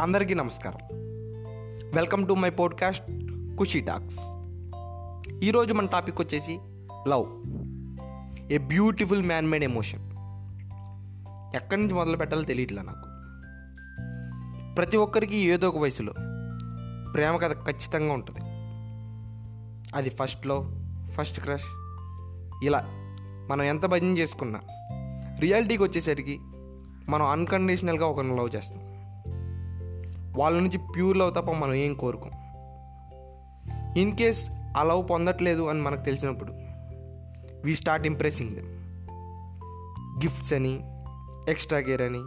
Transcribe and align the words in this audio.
అందరికీ 0.00 0.34
నమస్కారం. 0.34 0.78
Welcome 1.94 2.28
to 2.28 2.32
my 2.32 2.50
podcast 2.50 3.04
Khushi 3.58 3.80
talks 3.80 4.18
ఈరోజు 5.42 5.74
మన 5.74 5.86
టాపిక్ 5.86 6.20
వచ్చేసి 6.20 6.58
love. 7.08 7.26
A 8.52 8.58
beautiful 8.58 9.22
man 9.22 9.48
made 9.48 9.64
emotion 9.64 10.10
ఎక్కడి 11.56 11.82
నుంచి 11.82 11.94
మొదలు 11.94 12.16
పెట్టాలో 12.16 12.42
తెలియట్లే 12.42 12.82
నాకు. 12.82 13.06
ప్రతి 14.74 14.96
ఒక్కరికి 14.96 15.36
ఏదో 15.36 15.68
ఒక 15.68 15.78
వయసులో 15.78 16.12
ప్రేమ 17.12 17.36
కథ 17.36 17.52
ఖచ్చితంగా 17.52 18.12
ఉంటుంది. 18.12 18.40
అది 19.96 20.10
ఫస్ట్ 20.10 20.46
లవ్ 20.46 20.74
ఫస్ట్ 21.10 21.40
క్రష్ 21.40 21.66
ఇలా 22.64 22.84
మనం 23.50 23.62
ఎంత 23.62 23.86
భజన 23.86 24.18
చేసుకున్నా 24.18 24.60
రియాలిటీకి 25.40 25.82
వచ్చేసరికి 25.82 26.38
మనం 27.08 27.26
అన్కండిషనల్గా 27.26 28.06
ఒకరిని 28.06 28.36
లవ్ 28.36 28.56
చేస్తాం. 28.56 28.85
వాళ్ళ 30.36 30.58
నుంచి 30.58 30.78
ప్యూర్ 30.94 31.16
లవ్ 31.16 31.34
తప్ప 31.34 31.50
మనం 31.50 31.74
ఏం 31.74 31.94
కోరుకోం. 31.94 32.30
ఇన్ 33.96 34.16
కేస్ 34.16 34.50
ఆ 34.76 34.82
లవ్ 34.82 35.10
పొందట్లేదు 35.10 35.62
అని 35.62 35.82
మనకు 35.82 36.04
తెలిసినప్పుడు 36.04 36.52
we 37.64 37.74
start 37.74 38.06
impressing 38.06 38.50
them 38.50 38.76
gifts 40.24 40.52
అని 40.52 40.80
ఎక్స్ట్రా 41.48 41.78
గేర్ 41.78 42.02
అని 42.02 42.18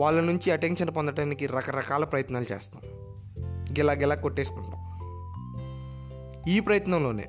వాళ్ళ 0.00 0.20
నుంచి 0.20 0.50
అటెన్షన్ 0.50 0.90
పొందడానికి 0.96 1.46
రకరకాల 1.46 2.04
ప్రయత్నాలు 2.04 2.54
చేస్తాం. 2.54 2.82
గిలా 3.72 3.92
గిలా 3.92 4.14
కొట్టేసుకుంటాం. 4.14 4.82
ఈ 6.48 6.60
ప్రయత్నంలోనే 6.60 7.24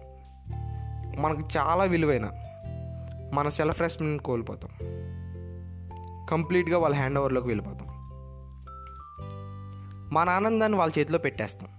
మనకు 1.20 1.48
చాలా 1.58 1.84
విలువైన 1.84 2.30
మన 3.34 3.50
సెల్ఫ్ 3.50 3.82
రెస్పెక్ట్ని 3.82 4.20
కోల్పోతాం. 4.20 4.72
కంప్లీట్గా 6.30 6.78
వాళ్ళ 6.78 6.96
హ్యాండ్ 6.96 7.20
ఓవర్లోకి 7.20 7.48
వెళ్ళిపోతాం. 7.48 7.93
మన 10.14 10.30
ఆనందాన్ని 10.30 10.78
వాళ్ళ 10.78 10.94
చేతిలో 11.00 11.18
పెట్టేస్తాం. 11.18 11.70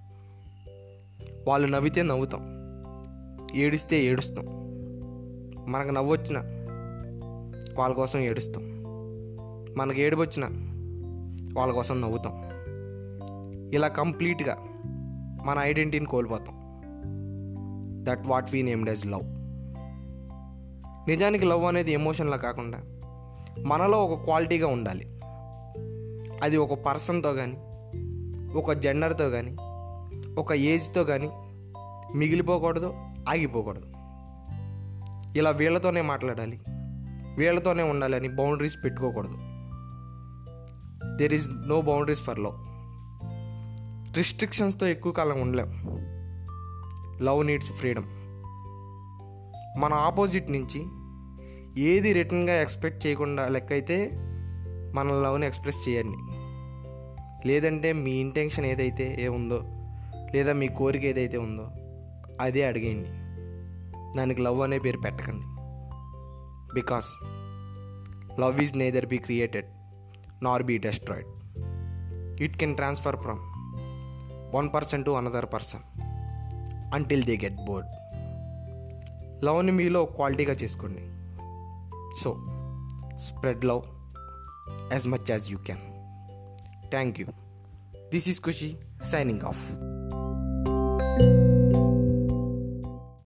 వాళ్ళు 1.49 1.69
నవ్వితే 1.69 2.03
నవ్వుతాం. 2.03 2.41
ఏడిస్తే 3.55 4.05
ఏడుస్తాం. 4.05 4.47
మనకు 5.69 5.89
నవ్వు 5.89 6.13
వచ్చిన 6.13 6.39
వాళ్ళ 7.79 7.95
కోసం 7.95 8.19
ఏడుస్తాం. 8.19 8.63
మనకు 9.77 10.01
ఏడుపు 10.01 10.21
వచ్చిన 10.21 10.45
వాళ్ళ 11.59 11.73
కోసం 11.73 12.01
నవ్వుతాం. 12.01 12.33
ఇలా 13.75 13.89
కంప్లీట్గా 13.89 14.57
మన 15.45 15.59
ఐడెంటిటీని 15.59 16.07
కోల్పోతాం. 16.07 16.83
That 18.05 18.27
what 18.27 18.53
we 18.53 18.63
named 18.63 18.91
as 18.91 19.07
love 19.07 19.23
నిజానికి 21.11 21.47
లవ్ 21.47 21.65
అనేది 21.65 21.93
ఎమోషన్లా 21.93 22.37
కాకుండా 22.37 22.83
మనలో 23.63 24.05
ఒక 24.05 24.25
క్వాలిటీగా 24.25 24.67
ఉండాలి. 24.67 25.21
అది 26.43 26.57
ఒక 26.57 26.83
పర్సన్తో 26.83 27.33
కానీ 27.33 27.57
ఒక 28.57 28.73
జెండర్తో 28.73 29.31
కానీ 29.31 29.57
ఒక 30.41 30.53
ఏజ్తో 30.53 31.05
కానీ 31.05 31.31
మిగిలిపోకూడదు 32.15 32.93
ఆగిపోకూడదు. 33.29 33.87
ఇలా 35.39 35.51
వీళ్ళతోనే 35.51 36.01
మాట్లాడాలి. 36.01 36.61
వీళ్ళతోనే 37.37 37.83
ఉండాలి 37.83 38.17
అని 38.17 38.29
బౌండరీస్ 38.29 38.77
పెట్టుకోకూడదు. 38.85 39.35
There 41.17 41.33
is 41.33 41.69
no 41.69 41.81
boundaries 41.81 42.21
for 42.21 42.41
love 42.41 42.55
రిస్ట్రిక్షన్స్తో 44.17 44.87
ఎక్కువ 44.87 45.13
కాలం 45.13 45.41
ఉండలేం. 45.41 45.71
లవ్ 47.23 47.47
నీడ్స్ 47.47 47.73
ఫ్రీడమ్ 47.73 48.05
మన 49.81 49.95
ఆపోజిట్ 49.95 50.51
నుంచి 50.51 50.87
ఏది 51.83 52.13
రిటర్న్గా 52.13 52.61
ఎక్స్పెక్ట్ 52.63 53.07
చేయకుండా 53.07 53.49
లెక్క 53.49 53.73
అయితే 53.73 54.11
మన 54.95 55.09
లవ్ని 55.09 55.47
ఎక్స్ప్రెస్ 55.47 55.89
చేయండి. 55.89 56.34
లేదంటే 57.47 57.93
మీ 57.93 58.11
ఇంటెన్షన్ 58.11 58.65
ఏదైతే 58.65 59.17
ఏ 59.21 59.29
ఉందో 59.29 59.61
లేదా 60.35 60.53
మీ 60.53 60.69
కోరిక 60.69 61.05
ఏదైతే 61.05 61.37
ఉందో 61.37 61.67
అదే 62.41 62.67
అడిగేయండి. 62.67 63.11
దానికి 64.19 64.43
లవ్ 64.43 64.61
అనే 64.61 64.79
పేరు 64.79 64.99
పెట్టకండి. 64.99 65.47
Because 66.75 67.07
love 68.41 68.61
is 68.61 68.77
neither 68.77 69.07
be 69.07 69.19
created 69.19 69.67
nor 70.45 70.63
be 70.63 70.79
destroyed 70.79 71.31
it 72.43 72.57
can 72.57 72.75
transfer 72.75 73.17
from 73.17 73.39
one 74.57 74.75
person 74.75 75.05
to 75.05 75.11
another 75.11 75.47
person 75.55 75.85
until 76.95 77.25
they 77.25 77.37
get 77.37 77.65
bored 77.67 77.89
లవ్ని 79.45 79.73
మీలో 79.73 80.05
క్వాలిటీగా 80.05 80.53
చేసుకోండి. 80.53 81.03
So 82.23 82.31
spread 83.19 83.65
love 83.65 83.83
as 84.93 85.07
much 85.07 85.31
as 85.31 85.53
you 85.53 85.59
can 85.59 85.94
Thank 86.91 87.19
you. 87.19 87.29
This 88.11 88.27
is 88.27 88.39
Kushi 88.39 88.77
signing 89.01 89.43
off. 89.45 89.59